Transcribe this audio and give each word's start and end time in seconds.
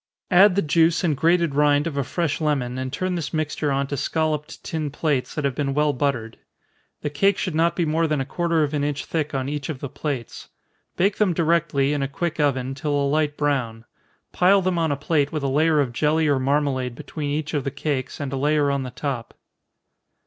Add 0.31 0.55
the 0.55 0.63
juice 0.63 1.03
and 1.03 1.15
grated 1.15 1.53
rind 1.53 1.85
of 1.85 1.95
a 1.95 2.03
fresh 2.03 2.41
lemon, 2.41 2.79
and 2.79 2.91
turn 2.91 3.13
this 3.13 3.31
mixture 3.35 3.71
on 3.71 3.85
to 3.85 3.95
scolloped 3.95 4.63
tin 4.63 4.89
plates, 4.89 5.35
that 5.35 5.45
have 5.45 5.53
been 5.53 5.75
well 5.75 5.93
buttered. 5.93 6.39
The 7.03 7.11
cake 7.11 7.37
should 7.37 7.53
not 7.53 7.75
be 7.75 7.85
more 7.85 8.07
than 8.07 8.19
a 8.19 8.25
quarter 8.25 8.63
of 8.63 8.73
an 8.73 8.83
inch 8.83 9.05
thick 9.05 9.35
on 9.35 9.47
each 9.47 9.69
of 9.69 9.77
the 9.79 9.89
plates. 9.89 10.49
Bake 10.97 11.17
them 11.17 11.33
directly, 11.35 11.93
in 11.93 12.01
a 12.01 12.07
quick 12.07 12.39
oven, 12.39 12.73
till 12.73 12.95
a 12.99 13.05
light 13.05 13.37
brown. 13.37 13.85
Pile 14.31 14.63
them 14.63 14.79
on 14.79 14.91
a 14.91 14.97
plate 14.97 15.31
with 15.31 15.43
a 15.43 15.47
layer 15.47 15.79
of 15.79 15.93
jelly 15.93 16.27
or 16.27 16.39
marmalade 16.39 16.95
between 16.95 17.29
each 17.29 17.53
of 17.53 17.63
the 17.63 17.69
cakes, 17.69 18.19
and 18.19 18.33
a 18.33 18.37
layer 18.37 18.71
on 18.71 18.81
the 18.81 18.89
top. 18.89 19.35